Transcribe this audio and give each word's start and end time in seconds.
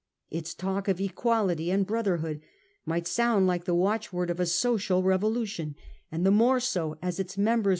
Its 0.31 0.55
talk 0.55 0.87
of 0.87 0.99
equality 0.99 1.69
and 1.69 1.85
brotherhood 1.85 2.41
might 2.87 3.05
sound 3.05 3.45
like 3.45 3.65
the 3.65 3.75
watchword 3.75 4.31
of 4.31 4.39
a 4.39 4.47
social 4.47 5.03
revolu 5.03 5.33
xhe 5.43 5.43
reasons 5.43 5.49
tion, 5.49 5.75
and 6.11 6.25
the 6.25 6.31
more 6.31 6.59
so 6.59 6.97
as 7.03 7.19
its 7.19 7.37
members 7.37 7.65
were 7.65 7.69